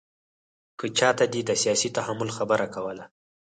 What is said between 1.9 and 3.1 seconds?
تحمل خبره کوله.